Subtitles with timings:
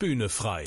[0.00, 0.62] Bühne frei.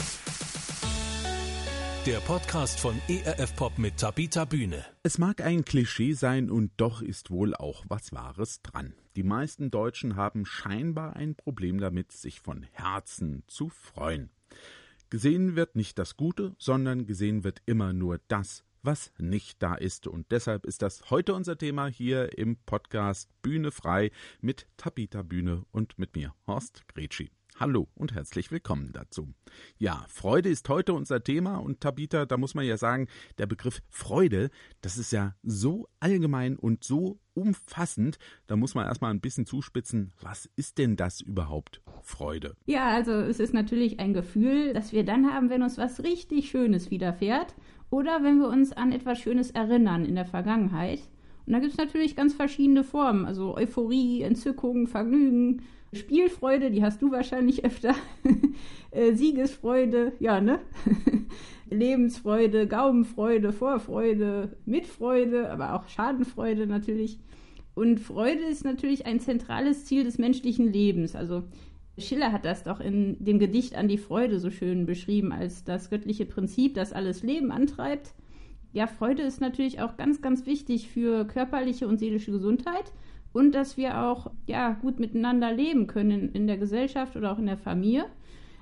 [2.05, 4.83] Der Podcast von ERF Pop mit Tabita Bühne.
[5.03, 8.93] Es mag ein Klischee sein und doch ist wohl auch was Wahres dran.
[9.15, 14.31] Die meisten Deutschen haben scheinbar ein Problem damit, sich von Herzen zu freuen.
[15.09, 20.07] Gesehen wird nicht das Gute, sondern gesehen wird immer nur das, was nicht da ist.
[20.07, 24.11] Und deshalb ist das heute unser Thema hier im Podcast Bühne frei
[24.41, 27.31] mit Tabita Bühne und mit mir, Horst Gretschi.
[27.61, 29.27] Hallo und herzlich willkommen dazu.
[29.77, 33.05] Ja, Freude ist heute unser Thema und Tabita, da muss man ja sagen,
[33.37, 34.49] der Begriff Freude,
[34.81, 38.17] das ist ja so allgemein und so umfassend,
[38.47, 42.55] da muss man erstmal ein bisschen zuspitzen, was ist denn das überhaupt Freude?
[42.65, 46.49] Ja, also es ist natürlich ein Gefühl, das wir dann haben, wenn uns was richtig
[46.49, 47.53] Schönes widerfährt
[47.91, 51.01] oder wenn wir uns an etwas Schönes erinnern in der Vergangenheit.
[51.45, 55.61] Und da gibt es natürlich ganz verschiedene Formen, also Euphorie, Entzückung, Vergnügen,
[55.93, 57.95] Spielfreude, die hast du wahrscheinlich öfter.
[58.93, 60.59] Äh, Siegesfreude, ja, ne?
[61.69, 67.17] Lebensfreude, Gaumenfreude, Vorfreude, Mitfreude, aber auch Schadenfreude natürlich.
[67.73, 71.15] Und Freude ist natürlich ein zentrales Ziel des menschlichen Lebens.
[71.15, 71.43] Also
[71.97, 75.89] Schiller hat das doch in dem Gedicht an die Freude so schön beschrieben als das
[75.89, 78.13] göttliche Prinzip, das alles Leben antreibt.
[78.73, 82.91] Ja, Freude ist natürlich auch ganz, ganz wichtig für körperliche und seelische Gesundheit
[83.33, 87.45] und dass wir auch ja, gut miteinander leben können in der Gesellschaft oder auch in
[87.45, 88.05] der Familie.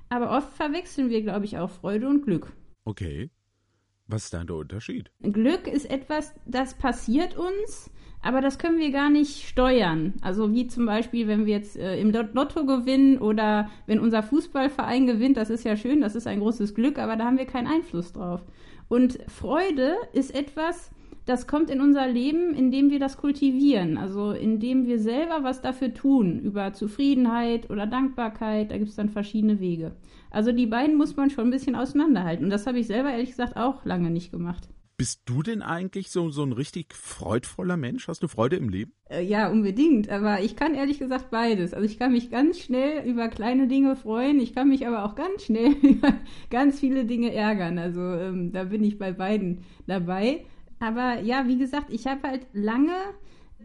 [0.09, 2.52] Aber oft verwechseln wir, glaube ich, auch Freude und Glück.
[2.84, 3.30] Okay.
[4.08, 5.12] Was ist da der Unterschied?
[5.22, 7.92] Glück ist etwas, das passiert uns,
[8.23, 10.16] aber das können wir gar nicht steuern.
[10.22, 15.06] Also wie zum Beispiel, wenn wir jetzt äh, im Lotto gewinnen oder wenn unser Fußballverein
[15.06, 17.67] gewinnt, das ist ja schön, das ist ein großes Glück, aber da haben wir keinen
[17.67, 18.44] Einfluss drauf.
[18.88, 20.90] Und Freude ist etwas,
[21.30, 25.94] das kommt in unser Leben, indem wir das kultivieren, also indem wir selber was dafür
[25.94, 29.95] tun, über Zufriedenheit oder Dankbarkeit, da gibt es dann verschiedene Wege.
[30.31, 33.30] Also die beiden muss man schon ein bisschen auseinanderhalten und das habe ich selber ehrlich
[33.30, 34.69] gesagt auch lange nicht gemacht.
[34.97, 38.07] Bist du denn eigentlich so, so ein richtig freudvoller Mensch?
[38.07, 38.91] Hast du Freude im Leben?
[39.09, 40.09] Äh, ja, unbedingt.
[40.09, 41.73] Aber ich kann ehrlich gesagt beides.
[41.73, 44.41] Also ich kann mich ganz schnell über kleine Dinge freuen.
[44.41, 46.16] Ich kann mich aber auch ganz schnell über
[46.50, 47.78] ganz viele Dinge ärgern.
[47.78, 50.44] Also ähm, da bin ich bei beiden dabei.
[50.79, 52.95] Aber ja, wie gesagt, ich habe halt lange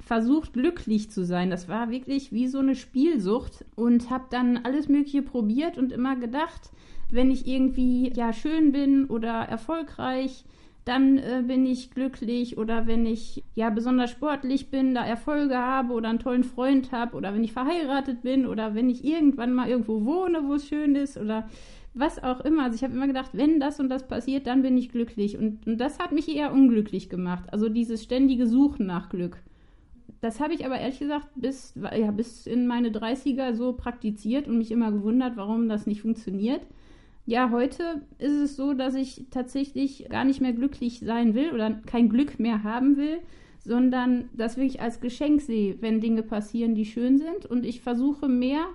[0.00, 1.50] versucht, glücklich zu sein.
[1.50, 6.16] Das war wirklich wie so eine Spielsucht und habe dann alles Mögliche probiert und immer
[6.16, 6.70] gedacht,
[7.10, 10.44] wenn ich irgendwie ja schön bin oder erfolgreich,
[10.84, 15.94] dann äh, bin ich glücklich oder wenn ich ja besonders sportlich bin, da Erfolge habe
[15.94, 19.68] oder einen tollen Freund habe oder wenn ich verheiratet bin oder wenn ich irgendwann mal
[19.68, 21.48] irgendwo wohne, wo es schön ist oder
[21.94, 22.64] was auch immer.
[22.64, 25.38] Also ich habe immer gedacht, wenn das und das passiert, dann bin ich glücklich.
[25.38, 27.44] Und, und das hat mich eher unglücklich gemacht.
[27.52, 29.38] Also dieses ständige Suchen nach Glück.
[30.20, 34.58] Das habe ich aber ehrlich gesagt bis, ja, bis in meine 30er so praktiziert und
[34.58, 36.62] mich immer gewundert, warum das nicht funktioniert.
[37.26, 41.70] Ja, heute ist es so, dass ich tatsächlich gar nicht mehr glücklich sein will oder
[41.86, 43.18] kein Glück mehr haben will,
[43.60, 47.46] sondern das wirklich als Geschenk sehe, wenn Dinge passieren, die schön sind.
[47.46, 48.66] Und ich versuche mehr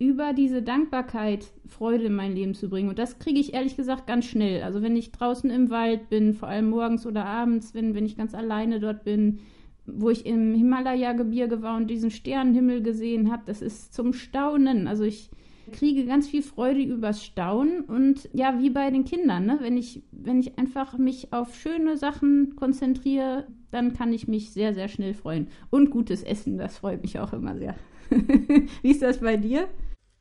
[0.00, 2.88] über diese Dankbarkeit Freude in mein Leben zu bringen.
[2.88, 4.62] Und das kriege ich ehrlich gesagt ganz schnell.
[4.62, 8.16] Also wenn ich draußen im Wald bin, vor allem morgens oder abends, wenn, wenn ich
[8.16, 9.40] ganz alleine dort bin,
[9.86, 14.88] wo ich im Himalaya-Gebirge war und diesen Sternenhimmel gesehen habe, das ist zum Staunen.
[14.88, 15.30] Also ich
[15.70, 19.58] kriege ganz viel Freude übers Staunen und ja, wie bei den Kindern, ne?
[19.60, 24.72] wenn, ich, wenn ich einfach mich auf schöne Sachen konzentriere, dann kann ich mich sehr,
[24.72, 25.48] sehr schnell freuen.
[25.68, 27.76] Und gutes Essen, das freut mich auch immer sehr.
[28.82, 29.68] wie ist das bei dir?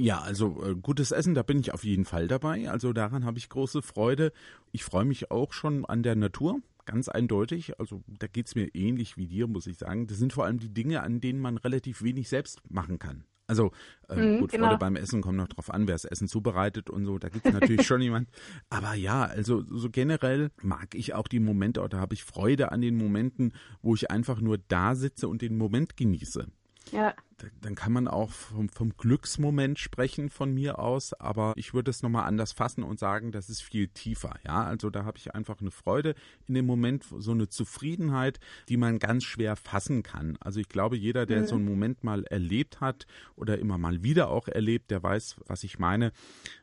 [0.02, 2.70] Ja, also äh, gutes Essen, da bin ich auf jeden Fall dabei.
[2.70, 4.32] Also daran habe ich große Freude.
[4.72, 7.78] Ich freue mich auch schon an der Natur, ganz eindeutig.
[7.82, 10.08] Also da geht es mir ähnlich wie dir, muss ich sagen.
[10.08, 13.26] Das sind vor allem die Dinge, an denen man relativ wenig selbst machen kann.
[13.46, 13.72] Also
[14.08, 14.68] äh, mhm, gut, genau.
[14.68, 17.18] Freude beim Essen kommt noch drauf an, wer das Essen zubereitet und so.
[17.18, 18.30] Da gibt es natürlich schon jemand.
[18.70, 22.80] Aber ja, also so generell mag ich auch die Momente oder habe ich Freude an
[22.80, 23.52] den Momenten,
[23.82, 26.48] wo ich einfach nur da sitze und den Moment genieße.
[26.94, 27.14] Ja
[27.62, 32.02] dann kann man auch vom, vom, Glücksmoment sprechen von mir aus, aber ich würde es
[32.02, 34.36] nochmal anders fassen und sagen, das ist viel tiefer.
[34.46, 36.16] Ja, also da habe ich einfach eine Freude
[36.48, 40.38] in dem Moment, so eine Zufriedenheit, die man ganz schwer fassen kann.
[40.40, 41.46] Also ich glaube, jeder, der mhm.
[41.46, 43.06] so einen Moment mal erlebt hat
[43.36, 46.12] oder immer mal wieder auch erlebt, der weiß, was ich meine.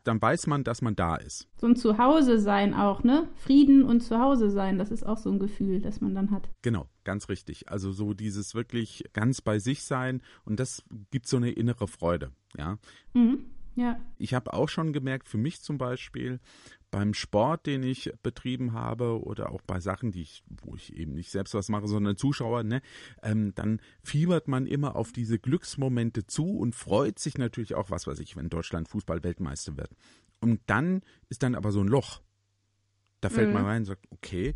[0.04, 1.48] Dann weiß man, dass man da ist.
[1.58, 3.28] So ein Zuhause sein auch, ne?
[3.36, 6.50] Frieden und Zuhause sein, das ist auch so ein Gefühl, das man dann hat.
[6.62, 7.70] Genau, ganz richtig.
[7.70, 11.86] Also so dieses wirklich ganz bei sich sein und das das gibt so eine innere
[11.86, 12.78] Freude, ja.
[13.14, 13.44] Mhm.
[13.76, 14.00] Ja.
[14.18, 16.40] Ich habe auch schon gemerkt, für mich zum Beispiel,
[16.90, 21.12] beim Sport, den ich betrieben habe oder auch bei Sachen, die ich, wo ich eben
[21.12, 22.80] nicht selbst was mache, sondern Zuschauer, ne,
[23.22, 28.06] ähm, dann fiebert man immer auf diese Glücksmomente zu und freut sich natürlich auch, was
[28.06, 29.90] weiß ich, wenn Deutschland Fußball-Weltmeister wird.
[30.40, 32.22] Und dann ist dann aber so ein Loch.
[33.20, 33.54] Da fällt Mhm.
[33.54, 34.54] man rein und sagt, okay,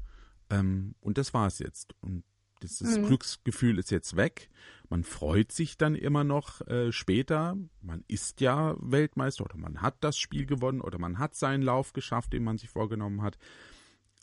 [0.48, 1.94] ähm, und das war's jetzt.
[2.00, 2.24] Und
[2.60, 3.06] das, das Mhm.
[3.06, 4.48] Glücksgefühl ist jetzt weg.
[4.88, 7.56] Man freut sich dann immer noch äh, später.
[7.80, 11.92] Man ist ja Weltmeister oder man hat das Spiel gewonnen oder man hat seinen Lauf
[11.92, 13.38] geschafft, den man sich vorgenommen hat.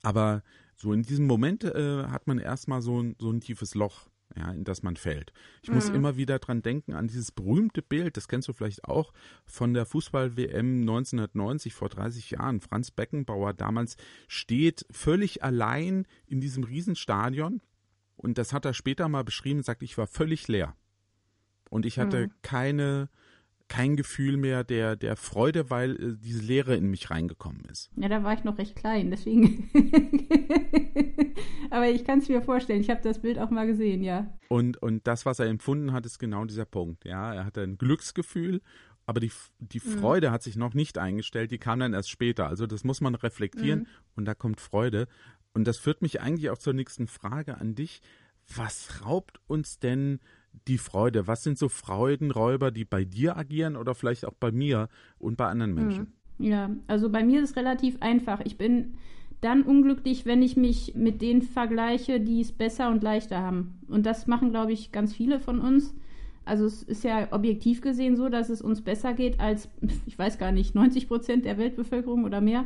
[0.04, 0.44] Aber
[0.76, 4.52] so in diesem Moment äh, hat man erstmal so ein, so ein tiefes Loch, ja,
[4.52, 5.34] in das man fällt.
[5.64, 5.96] Ich muss Mhm.
[5.96, 9.12] immer wieder dran denken, an dieses berühmte Bild, das kennst du vielleicht auch,
[9.46, 12.62] von der Fußball-WM 1990 vor 30 Jahren.
[12.62, 13.98] Franz Beckenbauer damals
[14.28, 17.62] steht völlig allein in diesem Riesenstadion
[18.18, 20.76] und das hat er später mal beschrieben, sagt, ich war völlig leer.
[21.70, 22.32] Und ich hatte Mhm.
[22.42, 23.10] keine,
[23.68, 27.90] kein Gefühl mehr der, der Freude, weil äh, diese Leere in mich reingekommen ist.
[27.98, 29.70] Ja, da war ich noch recht klein, deswegen.
[31.70, 32.82] Aber ich kann es mir vorstellen.
[32.82, 34.34] Ich habe das Bild auch mal gesehen, ja.
[34.48, 37.06] Und, und das, was er empfunden hat, ist genau dieser Punkt.
[37.06, 38.62] Ja, er hatte ein Glücksgefühl,
[39.06, 42.48] aber die, die Freude hat sich noch nicht eingestellt, die kam dann erst später.
[42.48, 45.08] Also das muss man reflektieren und da kommt Freude.
[45.58, 48.04] Und das führt mich eigentlich auch zur nächsten Frage an dich.
[48.56, 50.20] Was raubt uns denn
[50.68, 51.26] die Freude?
[51.26, 54.88] Was sind so Freudenräuber, die bei dir agieren oder vielleicht auch bei mir
[55.18, 56.14] und bei anderen Menschen?
[56.38, 58.42] Ja, also bei mir ist es relativ einfach.
[58.46, 58.94] Ich bin
[59.42, 63.80] dann unglücklich, wenn ich mich mit denen vergleiche, die es besser und leichter haben.
[63.88, 65.96] Und das machen, glaube ich, ganz viele von uns.
[66.46, 69.70] Also es ist ja objektiv gesehen so, dass es uns besser geht als,
[70.06, 72.66] ich weiß gar nicht, 90 Prozent der Weltbevölkerung oder mehr.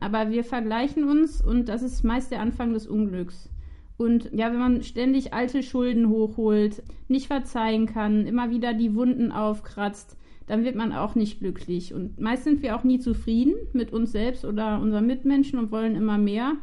[0.00, 3.50] Aber wir vergleichen uns und das ist meist der Anfang des Unglücks.
[3.98, 9.30] Und ja, wenn man ständig alte Schulden hochholt, nicht verzeihen kann, immer wieder die Wunden
[9.30, 10.16] aufkratzt,
[10.46, 11.92] dann wird man auch nicht glücklich.
[11.92, 15.96] Und meist sind wir auch nie zufrieden mit uns selbst oder unseren Mitmenschen und wollen
[15.96, 16.54] immer mehr.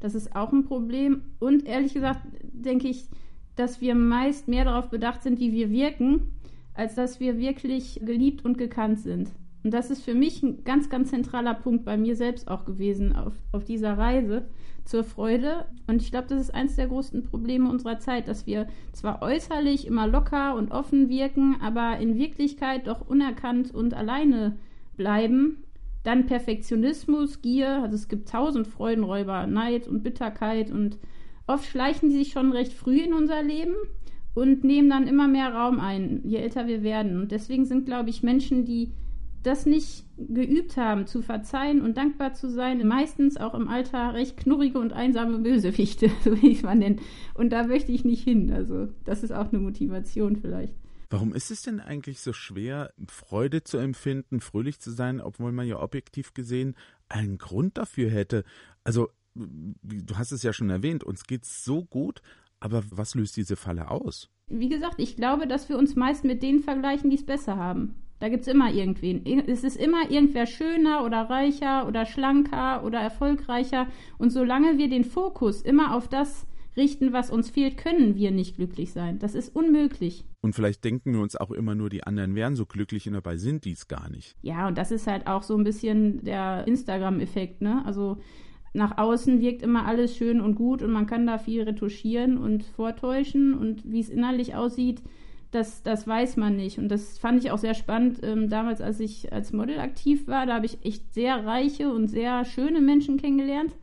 [0.00, 1.22] Das ist auch ein Problem.
[1.40, 3.08] Und ehrlich gesagt denke ich,
[3.56, 6.32] dass wir meist mehr darauf bedacht sind, wie wir wirken,
[6.72, 9.32] als dass wir wirklich geliebt und gekannt sind.
[9.64, 13.14] Und das ist für mich ein ganz, ganz zentraler Punkt bei mir selbst auch gewesen
[13.14, 14.48] auf, auf dieser Reise
[14.84, 15.66] zur Freude.
[15.86, 19.86] Und ich glaube, das ist eines der größten Probleme unserer Zeit, dass wir zwar äußerlich
[19.86, 24.56] immer locker und offen wirken, aber in Wirklichkeit doch unerkannt und alleine
[24.96, 25.64] bleiben.
[26.04, 30.98] Dann Perfektionismus, Gier, also es gibt tausend Freudenräuber, Neid und Bitterkeit und
[31.46, 33.74] oft schleichen die sich schon recht früh in unser Leben
[34.34, 37.20] und nehmen dann immer mehr Raum ein, je älter wir werden.
[37.20, 38.92] Und deswegen sind, glaube ich, Menschen, die
[39.48, 44.36] das nicht geübt haben, zu verzeihen und dankbar zu sein, meistens auch im Alter recht
[44.36, 46.96] knurrige und einsame Bösewichte, so wie ich es mal nenne.
[47.34, 48.52] Und da möchte ich nicht hin.
[48.52, 50.74] Also das ist auch eine Motivation vielleicht.
[51.10, 55.66] Warum ist es denn eigentlich so schwer, Freude zu empfinden, fröhlich zu sein, obwohl man
[55.66, 56.76] ja objektiv gesehen
[57.08, 58.44] einen Grund dafür hätte?
[58.84, 62.20] Also, du hast es ja schon erwähnt, uns geht's so gut,
[62.60, 64.28] aber was löst diese Falle aus?
[64.48, 67.94] Wie gesagt, ich glaube, dass wir uns meist mit denen vergleichen, die es besser haben.
[68.20, 69.24] Da gibt es immer irgendwen.
[69.46, 73.86] Es ist immer irgendwer schöner oder reicher oder schlanker oder erfolgreicher.
[74.18, 78.56] Und solange wir den Fokus immer auf das richten, was uns fehlt, können wir nicht
[78.56, 79.18] glücklich sein.
[79.18, 80.24] Das ist unmöglich.
[80.40, 83.36] Und vielleicht denken wir uns auch immer nur, die anderen wären so glücklich und dabei
[83.36, 84.36] sind die es gar nicht.
[84.42, 87.82] Ja, und das ist halt auch so ein bisschen der Instagram-Effekt, ne?
[87.84, 88.18] Also
[88.72, 92.64] nach außen wirkt immer alles schön und gut und man kann da viel retuschieren und
[92.64, 95.02] vortäuschen und wie es innerlich aussieht,
[95.50, 96.78] das, das weiß man nicht.
[96.78, 98.20] Und das fand ich auch sehr spannend.
[98.22, 102.08] Ähm, damals, als ich als Model aktiv war, da habe ich echt sehr reiche und
[102.08, 103.74] sehr schöne Menschen kennengelernt.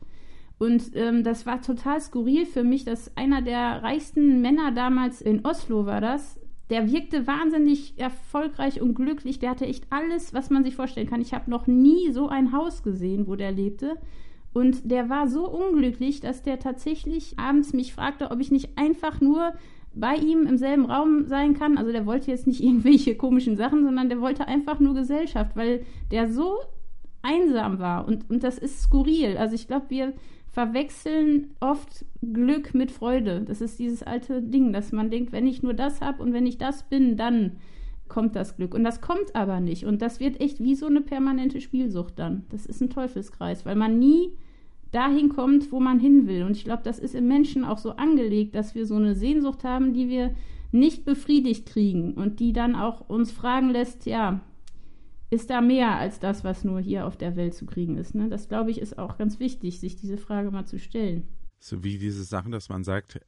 [0.58, 5.44] Und ähm, das war total skurril für mich, dass einer der reichsten Männer damals in
[5.44, 6.40] Oslo war das.
[6.70, 9.38] Der wirkte wahnsinnig erfolgreich und glücklich.
[9.38, 11.20] Der hatte echt alles, was man sich vorstellen kann.
[11.20, 13.96] Ich habe noch nie so ein Haus gesehen, wo der lebte.
[14.52, 19.20] Und der war so unglücklich, dass der tatsächlich abends mich fragte, ob ich nicht einfach
[19.20, 19.52] nur
[19.96, 21.78] bei ihm im selben Raum sein kann.
[21.78, 25.84] Also der wollte jetzt nicht irgendwelche komischen Sachen, sondern der wollte einfach nur Gesellschaft, weil
[26.10, 26.58] der so
[27.22, 28.06] einsam war.
[28.06, 29.36] Und, und das ist skurril.
[29.36, 30.12] Also ich glaube, wir
[30.48, 33.42] verwechseln oft Glück mit Freude.
[33.42, 36.46] Das ist dieses alte Ding, dass man denkt, wenn ich nur das habe und wenn
[36.46, 37.58] ich das bin, dann
[38.08, 38.74] kommt das Glück.
[38.74, 39.84] Und das kommt aber nicht.
[39.84, 42.44] Und das wird echt wie so eine permanente Spielsucht dann.
[42.50, 44.30] Das ist ein Teufelskreis, weil man nie
[44.92, 46.44] dahin kommt, wo man hin will.
[46.44, 49.64] Und ich glaube, das ist im Menschen auch so angelegt, dass wir so eine Sehnsucht
[49.64, 50.34] haben, die wir
[50.72, 54.40] nicht befriedigt kriegen und die dann auch uns fragen lässt, ja,
[55.30, 58.14] ist da mehr als das, was nur hier auf der Welt zu kriegen ist?
[58.14, 58.28] Ne?
[58.28, 61.26] Das, glaube ich, ist auch ganz wichtig, sich diese Frage mal zu stellen.
[61.58, 63.20] So wie diese Sachen, dass man sagt,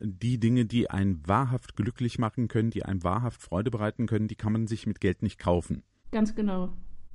[0.00, 4.34] die Dinge, die einen wahrhaft glücklich machen können, die einem wahrhaft Freude bereiten können, die
[4.34, 5.82] kann man sich mit Geld nicht kaufen.
[6.10, 6.72] Ganz genau.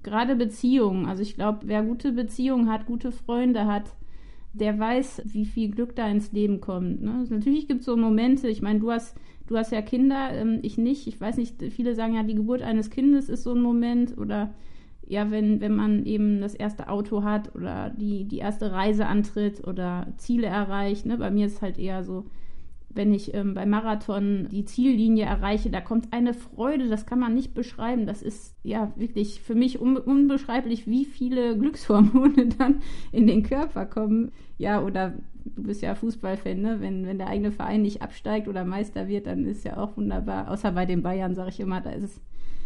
[0.07, 1.05] Gerade Beziehungen.
[1.05, 3.93] Also ich glaube, wer gute Beziehungen hat, gute Freunde hat,
[4.53, 7.01] der weiß, wie viel Glück da ins Leben kommt.
[7.01, 7.25] Ne?
[7.29, 10.77] Natürlich gibt es so Momente, ich meine, du hast, du hast ja Kinder, ähm, ich
[10.77, 11.07] nicht.
[11.07, 14.53] Ich weiß nicht, viele sagen ja, die Geburt eines Kindes ist so ein Moment oder
[15.05, 19.67] ja, wenn, wenn man eben das erste Auto hat oder die, die erste Reise antritt
[19.67, 21.05] oder Ziele erreicht.
[21.05, 21.17] Ne?
[21.17, 22.23] Bei mir ist es halt eher so,
[22.97, 27.33] wenn ich ähm, beim Marathon die Ziellinie erreiche, da kommt eine Freude, das kann man
[27.33, 28.05] nicht beschreiben.
[28.05, 33.85] Das ist ja wirklich für mich un unbeschreiblich, wie viele Glückshormone dann in den Körper
[33.85, 34.31] kommen.
[34.57, 35.13] Ja, oder
[35.45, 36.81] du bist ja Fußballfan, ne?
[36.81, 40.51] Wenn, wenn der eigene Verein nicht absteigt oder Meister wird, dann ist ja auch wunderbar.
[40.51, 42.21] Außer bei den Bayern, sage ich immer, da ist es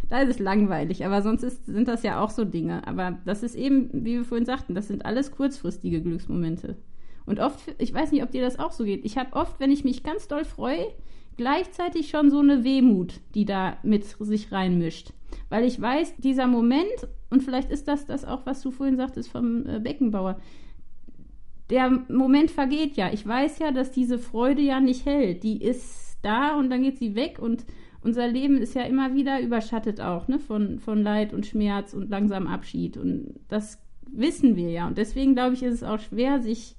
[0.09, 1.05] da ist es langweilig.
[1.05, 2.85] Aber sonst ist, sind das ja auch so Dinge.
[2.85, 6.75] Aber das ist eben, wie wir vorhin sagten, das sind alles kurzfristige Glücksmomente.
[7.25, 9.05] Und oft, ich weiß nicht, ob dir das auch so geht.
[9.05, 10.87] Ich habe oft, wenn ich mich ganz doll freue,
[11.37, 15.13] gleichzeitig schon so eine Wehmut, die da mit sich reinmischt.
[15.49, 19.29] Weil ich weiß, dieser Moment, und vielleicht ist das das auch, was du vorhin sagtest
[19.29, 20.39] vom äh, Beckenbauer,
[21.69, 23.11] der Moment vergeht ja.
[23.13, 25.43] Ich weiß ja, dass diese Freude ja nicht hält.
[25.43, 27.65] Die ist da und dann geht sie weg und
[28.03, 32.09] unser Leben ist ja immer wieder überschattet auch ne, von, von Leid und Schmerz und
[32.09, 32.97] langsam Abschied.
[32.97, 33.79] Und das
[34.11, 34.87] wissen wir ja.
[34.87, 36.75] Und deswegen glaube ich, ist es auch schwer, sich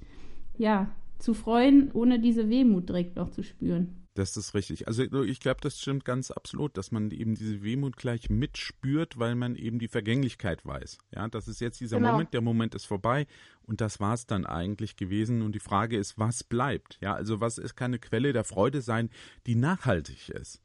[0.63, 0.89] ja
[1.19, 3.99] zu freuen, ohne diese Wehmut direkt noch zu spüren.
[4.15, 4.87] Das ist richtig.
[4.87, 9.33] Also ich glaube, das stimmt ganz absolut, dass man eben diese Wehmut gleich mitspürt, weil
[9.33, 10.99] man eben die Vergänglichkeit weiß.
[11.15, 12.11] Ja, das ist jetzt dieser genau.
[12.11, 13.25] Moment, der Moment ist vorbei
[13.63, 15.41] und das war es dann eigentlich gewesen.
[15.41, 16.99] Und die Frage ist, was bleibt?
[17.01, 19.09] Ja, also was ist keine Quelle der Freude sein,
[19.47, 20.61] die nachhaltig ist?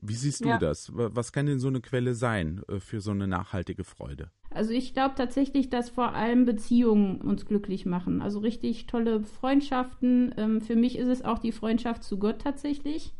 [0.00, 0.58] Wie siehst du ja.
[0.58, 0.92] das?
[0.94, 4.30] Was kann denn so eine Quelle sein äh, für so eine nachhaltige Freude?
[4.50, 8.22] Also ich glaube tatsächlich, dass vor allem Beziehungen uns glücklich machen.
[8.22, 10.34] Also richtig tolle Freundschaften.
[10.36, 13.12] Ähm, für mich ist es auch die Freundschaft zu Gott tatsächlich.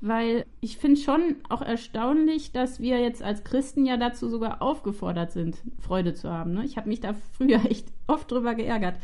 [0.00, 5.30] Weil ich finde schon auch erstaunlich, dass wir jetzt als Christen ja dazu sogar aufgefordert
[5.30, 6.54] sind, Freude zu haben.
[6.54, 6.64] Ne?
[6.64, 8.96] Ich habe mich da früher echt oft drüber geärgert.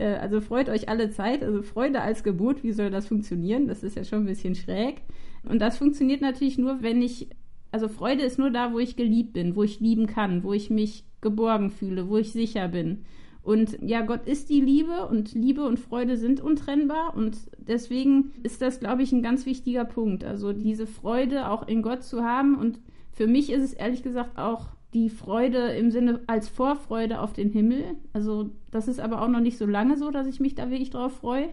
[0.00, 1.44] Äh, also freut euch alle Zeit.
[1.44, 3.68] Also Freude als Gebot, wie soll das funktionieren?
[3.68, 5.02] Das ist ja schon ein bisschen schräg.
[5.48, 7.28] Und das funktioniert natürlich nur, wenn ich,
[7.70, 10.70] also Freude ist nur da, wo ich geliebt bin, wo ich lieben kann, wo ich
[10.70, 13.04] mich geborgen fühle, wo ich sicher bin.
[13.42, 18.60] Und ja, Gott ist die Liebe und Liebe und Freude sind untrennbar und deswegen ist
[18.60, 20.24] das, glaube ich, ein ganz wichtiger Punkt.
[20.24, 22.80] Also diese Freude auch in Gott zu haben und
[23.12, 27.50] für mich ist es ehrlich gesagt auch die Freude im Sinne als Vorfreude auf den
[27.50, 27.96] Himmel.
[28.12, 30.90] Also das ist aber auch noch nicht so lange so, dass ich mich da wirklich
[30.90, 31.48] drauf freue.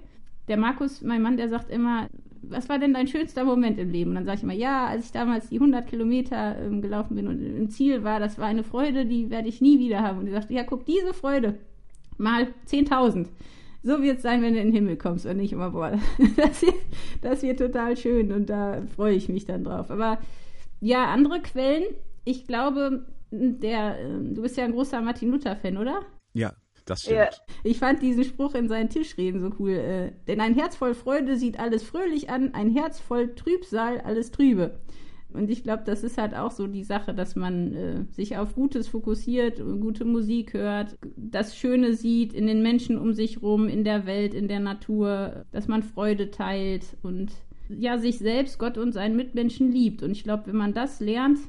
[0.48, 2.08] Der Markus, mein Mann, der sagt immer,
[2.42, 4.12] was war denn dein schönster Moment im Leben?
[4.12, 7.28] Und dann sage ich immer, ja, als ich damals die 100 Kilometer ähm, gelaufen bin
[7.28, 10.20] und im Ziel war, das war eine Freude, die werde ich nie wieder haben.
[10.20, 11.56] Und er sagt, ja, guck, diese Freude
[12.18, 13.28] mal 10.000.
[13.84, 15.92] So wird es sein, wenn du in den Himmel kommst und nicht immer, boah,
[16.38, 16.76] das wird,
[17.22, 19.92] das wird total schön und da freue ich mich dann drauf.
[19.92, 20.20] Aber
[20.80, 21.84] ja, andere Quellen,
[22.26, 26.02] ich glaube, der, ähm, du bist ja ein großer Martin Luther-Fan, oder?
[26.34, 26.54] Ja,
[26.86, 27.18] das stimmt.
[27.18, 27.30] Ja,
[27.64, 29.72] ich fand diesen Spruch in seinen Tischreden so cool.
[29.72, 34.32] Äh, denn ein Herz voll Freude sieht alles fröhlich an, ein Herz voll Trübsal alles
[34.32, 34.80] trübe.
[35.34, 38.56] Und ich glaube, das ist halt auch so die Sache, dass man äh, sich auf
[38.56, 43.84] Gutes fokussiert, gute Musik hört, das Schöne sieht in den Menschen um sich rum, in
[43.84, 47.34] der Welt, in der Natur, dass man Freude teilt und
[47.70, 50.02] ja, sich selbst, Gott und seinen Mitmenschen liebt.
[50.02, 51.40] Und ich glaube, wenn man das lernt,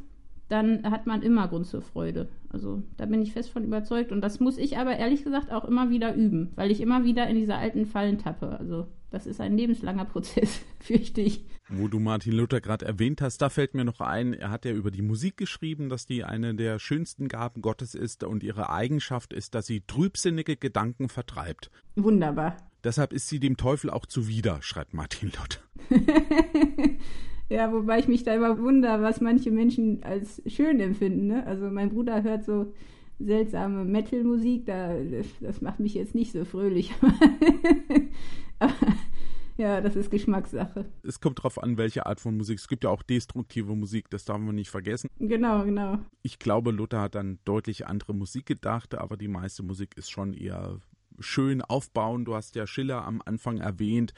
[0.48, 2.28] dann hat man immer Grund zur Freude.
[2.50, 4.12] Also da bin ich fest von überzeugt.
[4.12, 7.26] Und das muss ich aber ehrlich gesagt auch immer wieder üben, weil ich immer wieder
[7.28, 8.58] in diese alten Fallen tappe.
[8.58, 11.44] Also das ist ein lebenslanger Prozess, fürchte ich.
[11.70, 14.72] Wo du Martin Luther gerade erwähnt hast, da fällt mir noch ein, er hat ja
[14.72, 19.34] über die Musik geschrieben, dass die eine der schönsten Gaben Gottes ist und ihre Eigenschaft
[19.34, 21.70] ist, dass sie trübsinnige Gedanken vertreibt.
[21.94, 22.56] Wunderbar.
[22.84, 25.60] Deshalb ist sie dem Teufel auch zuwider, schreibt Martin Luther.
[27.48, 31.28] Ja, wobei ich mich da immer wundere, was manche Menschen als schön empfinden.
[31.28, 31.46] Ne?
[31.46, 32.72] Also mein Bruder hört so
[33.18, 34.94] seltsame Metal-Musik, da,
[35.40, 36.92] das macht mich jetzt nicht so fröhlich.
[38.58, 38.74] Aber
[39.56, 40.86] ja, das ist Geschmackssache.
[41.02, 42.58] Es kommt drauf an, welche Art von Musik.
[42.58, 45.08] Es gibt ja auch destruktive Musik, das darf man nicht vergessen.
[45.18, 45.98] Genau, genau.
[46.22, 50.32] Ich glaube, Luther hat dann deutlich andere Musik gedacht, aber die meiste Musik ist schon
[50.32, 50.78] eher
[51.20, 52.24] schön aufbauen.
[52.24, 54.14] Du hast ja Schiller am Anfang erwähnt.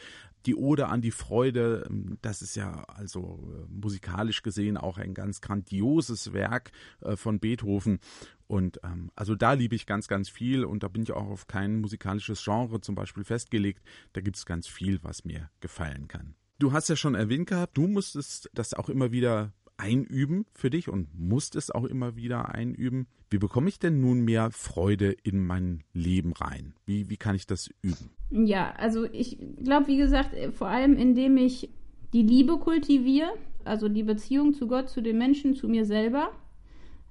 [0.47, 1.87] Die Ode an die Freude,
[2.23, 6.71] das ist ja also äh, musikalisch gesehen auch ein ganz grandioses Werk
[7.03, 7.99] äh, von Beethoven.
[8.47, 11.47] Und ähm, also da liebe ich ganz, ganz viel und da bin ich auch auf
[11.47, 13.83] kein musikalisches Genre zum Beispiel festgelegt.
[14.15, 16.35] Da gibt es ganz viel, was mir gefallen kann.
[16.59, 20.89] Du hast ja schon erwähnt gehabt, du musstest das auch immer wieder einüben für dich
[20.89, 23.07] und musst es auch immer wieder einüben.
[23.31, 26.75] Wie bekomme ich denn nun mehr Freude in mein Leben rein?
[26.85, 28.11] Wie, wie kann ich das üben?
[28.31, 31.71] Ja, also ich glaube, wie gesagt, vor allem indem ich
[32.13, 33.33] die Liebe kultiviere,
[33.65, 36.31] also die Beziehung zu Gott, zu den Menschen, zu mir selber.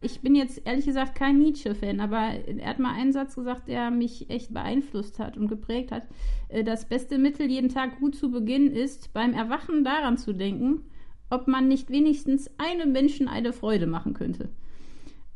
[0.02, 3.92] Ich bin jetzt ehrlich gesagt kein Nietzsche-Fan, aber er hat mal einen Satz gesagt, der
[3.92, 6.04] mich echt beeinflusst hat und geprägt hat.
[6.48, 10.86] Äh, das beste Mittel, jeden Tag gut zu beginnen, ist, beim Erwachen daran zu denken,
[11.30, 14.50] ob man nicht wenigstens einem Menschen eine Freude machen könnte.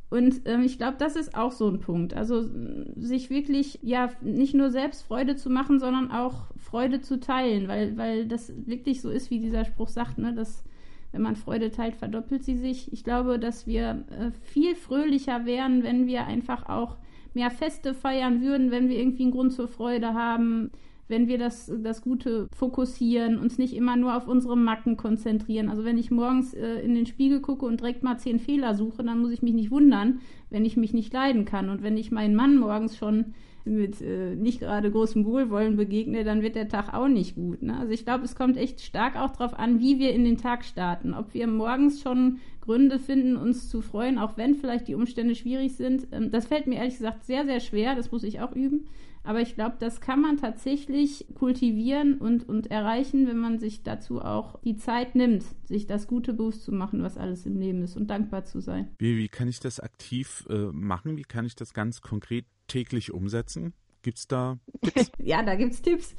[0.10, 2.14] Und ähm, ich glaube, das ist auch so ein Punkt.
[2.14, 2.48] Also
[2.96, 7.98] sich wirklich, ja, nicht nur selbst Freude zu machen, sondern auch Freude zu teilen, weil,
[7.98, 10.64] weil das wirklich so ist, wie dieser Spruch sagt, ne, dass
[11.12, 12.92] wenn man Freude teilt, verdoppelt sie sich.
[12.94, 16.98] Ich glaube, dass wir äh, viel fröhlicher wären, wenn wir einfach auch
[17.34, 20.72] mehr Feste feiern würden, wenn wir irgendwie einen Grund zur Freude haben,
[21.08, 25.70] wenn wir das, das Gute fokussieren, uns nicht immer nur auf unsere Macken konzentrieren.
[25.70, 29.04] Also wenn ich morgens äh, in den Spiegel gucke und direkt mal zehn Fehler suche,
[29.04, 30.20] dann muss ich mich nicht wundern,
[30.50, 31.70] wenn ich mich nicht leiden kann.
[31.70, 33.34] Und wenn ich meinen Mann morgens schon
[33.66, 37.62] mit äh, nicht gerade großem Wohlwollen begegne, dann wird der Tag auch nicht gut.
[37.62, 37.78] Ne?
[37.78, 40.66] Also ich glaube, es kommt echt stark auch darauf an, wie wir in den Tag
[40.66, 41.14] starten.
[41.14, 45.76] Ob wir morgens schon Gründe finden, uns zu freuen, auch wenn vielleicht die Umstände schwierig
[45.76, 46.08] sind.
[46.12, 47.96] Ähm, das fällt mir ehrlich gesagt sehr, sehr schwer.
[47.96, 48.86] Das muss ich auch üben.
[49.24, 54.22] Aber ich glaube, das kann man tatsächlich kultivieren und, und erreichen, wenn man sich dazu
[54.22, 57.96] auch die Zeit nimmt, sich das Gute bewusst zu machen, was alles im Leben ist
[57.96, 58.90] und dankbar zu sein.
[59.00, 61.16] Wie, wie kann ich das aktiv äh, machen?
[61.18, 63.74] Wie kann ich das ganz konkret täglich umsetzen?
[64.02, 65.12] Gibt es da Tipps?
[65.20, 66.16] ja, da gibt es Tipps.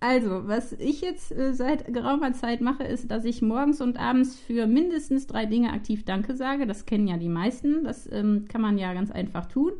[0.00, 4.38] Also, was ich jetzt äh, seit geraumer Zeit mache, ist, dass ich morgens und abends
[4.38, 6.66] für mindestens drei Dinge aktiv Danke sage.
[6.66, 7.84] Das kennen ja die meisten.
[7.84, 9.72] Das ähm, kann man ja ganz einfach tun.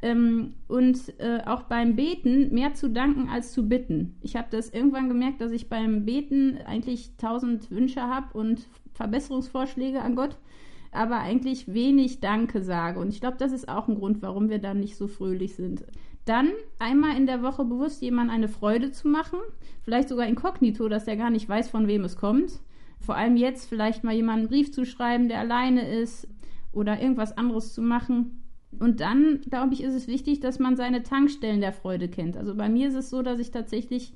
[0.00, 4.16] Ähm, und äh, auch beim Beten mehr zu danken als zu bitten.
[4.20, 10.00] Ich habe das irgendwann gemerkt, dass ich beim Beten eigentlich tausend Wünsche habe und Verbesserungsvorschläge
[10.00, 10.36] an Gott,
[10.92, 13.00] aber eigentlich wenig Danke sage.
[13.00, 15.84] Und ich glaube, das ist auch ein Grund, warum wir dann nicht so fröhlich sind.
[16.24, 19.38] Dann einmal in der Woche bewusst jemand eine Freude zu machen,
[19.82, 22.60] vielleicht sogar inkognito, dass der gar nicht weiß, von wem es kommt.
[23.00, 26.28] Vor allem jetzt vielleicht mal jemanden einen Brief zu schreiben, der alleine ist
[26.72, 28.44] oder irgendwas anderes zu machen
[28.78, 32.36] und dann, glaube ich, ist es wichtig, dass man seine Tankstellen der Freude kennt.
[32.36, 34.12] Also bei mir ist es so, dass ich tatsächlich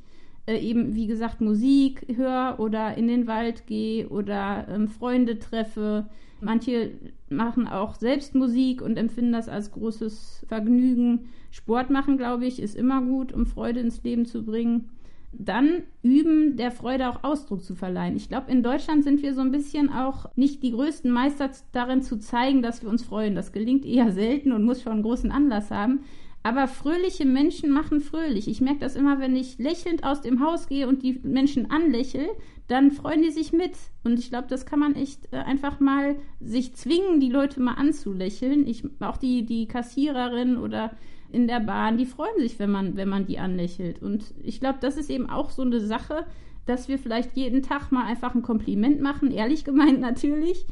[0.46, 6.06] äh, eben, wie gesagt, Musik höre oder in den Wald gehe oder ähm, Freunde treffe.
[6.40, 6.90] Manche
[7.30, 11.30] machen auch selbst Musik und empfinden das als großes Vergnügen.
[11.50, 14.90] Sport machen, glaube ich, ist immer gut, um Freude ins Leben zu bringen
[15.32, 18.16] dann üben, der Freude auch Ausdruck zu verleihen.
[18.16, 22.02] Ich glaube, in Deutschland sind wir so ein bisschen auch nicht die größten Meister darin
[22.02, 23.34] zu zeigen, dass wir uns freuen.
[23.34, 26.00] Das gelingt eher selten und muss schon einen großen Anlass haben.
[26.42, 28.48] Aber fröhliche Menschen machen fröhlich.
[28.48, 32.28] Ich merke das immer, wenn ich lächelnd aus dem Haus gehe und die Menschen anlächle,
[32.66, 33.72] dann freuen die sich mit.
[34.02, 37.74] Und ich glaube, das kann man echt äh, einfach mal sich zwingen, die Leute mal
[37.74, 38.66] anzulächeln.
[38.66, 40.90] Ich, auch die, die Kassiererin oder
[41.32, 44.02] in der Bahn, die freuen sich, wenn man, wenn man die anlächelt.
[44.02, 46.26] Und ich glaube, das ist eben auch so eine Sache,
[46.66, 50.66] dass wir vielleicht jeden Tag mal einfach ein Kompliment machen, ehrlich gemeint natürlich,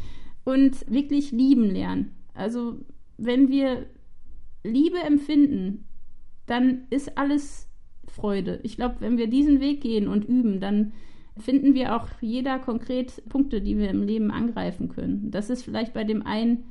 [0.44, 2.12] und wirklich lieben lernen.
[2.34, 2.78] Also
[3.18, 3.86] wenn wir
[4.62, 5.86] Liebe empfinden,
[6.46, 7.68] dann ist alles
[8.06, 8.60] Freude.
[8.62, 10.92] Ich glaube, wenn wir diesen Weg gehen und üben, dann
[11.38, 15.30] finden wir auch jeder konkret Punkte, die wir im Leben angreifen können.
[15.30, 16.64] Das ist vielleicht bei dem einen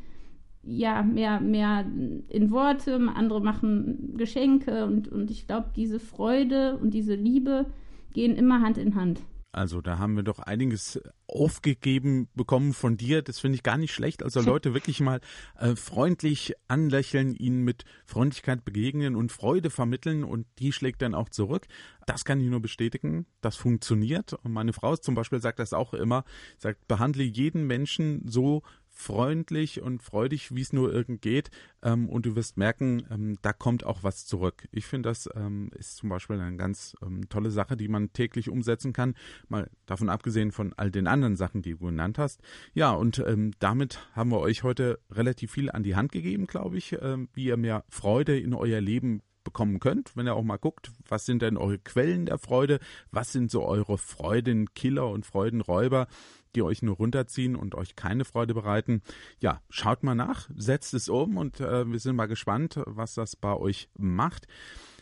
[0.64, 1.86] ja, mehr, mehr
[2.28, 7.66] in Worte, andere machen Geschenke und, und ich glaube, diese Freude und diese Liebe
[8.14, 9.22] gehen immer Hand in Hand.
[9.52, 13.24] Also da haben wir doch einiges aufgegeben bekommen von dir.
[13.24, 14.22] Das finde ich gar nicht schlecht.
[14.22, 15.22] Also Leute wirklich mal
[15.58, 21.30] äh, freundlich anlächeln, ihnen mit Freundlichkeit begegnen und Freude vermitteln und die schlägt dann auch
[21.30, 21.66] zurück.
[22.06, 23.26] Das kann ich nur bestätigen.
[23.42, 24.34] Das funktioniert.
[24.34, 26.26] Und meine Frau zum Beispiel sagt das auch immer.
[26.58, 28.62] Sagt, behandle jeden Menschen so,
[29.00, 31.52] freundlich und freudig, wie es nur irgend geht.
[31.82, 34.68] Ähm, und du wirst merken, ähm, da kommt auch was zurück.
[34.72, 38.50] Ich finde, das ähm, ist zum Beispiel eine ganz ähm, tolle Sache, die man täglich
[38.50, 39.16] umsetzen kann.
[39.48, 42.42] Mal davon abgesehen von all den anderen Sachen, die du genannt hast.
[42.74, 46.78] Ja, und ähm, damit haben wir euch heute relativ viel an die Hand gegeben, glaube
[46.78, 50.58] ich, ähm, wie ihr mehr Freude in euer Leben bekommen könnt, wenn ihr auch mal
[50.58, 52.80] guckt, was sind denn eure Quellen der Freude,
[53.12, 56.08] was sind so eure Freudenkiller und Freudenräuber
[56.56, 59.02] die euch nur runterziehen und euch keine Freude bereiten.
[59.40, 63.36] Ja, schaut mal nach, setzt es um und äh, wir sind mal gespannt, was das
[63.36, 64.48] bei euch macht.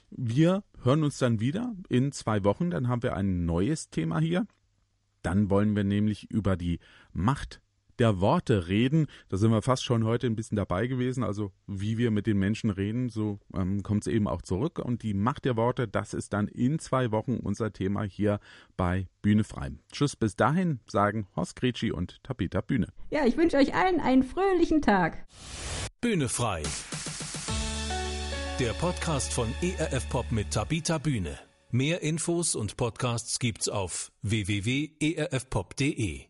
[0.10, 4.46] Wir hören uns dann wieder in zwei Wochen, dann haben wir ein neues Thema hier.
[5.22, 6.80] Dann wollen wir nämlich über die
[7.12, 7.62] Macht
[8.00, 9.08] der Worte reden.
[9.30, 11.24] Da sind wir fast schon heute ein bisschen dabei gewesen.
[11.24, 14.80] Also wie wir mit den Menschen reden, so ähm, kommt es eben auch zurück.
[14.80, 18.40] Und die Macht der Worte, das ist dann in zwei Wochen unser Thema hier
[18.76, 19.72] bei Bühne frei.
[19.92, 22.88] Tschüss, bis dahin sagen Horst Gretschi und Tapeta Bühne.
[23.10, 25.26] Ja, ich wünsche euch allen einen fröhlichen Tag.
[26.02, 26.64] Bühne frei.
[28.60, 31.38] Der Podcast von ERF Pop mit Tabita Bühne.
[31.70, 36.28] Mehr Infos und Podcasts gibt's auf www.erfpop.de.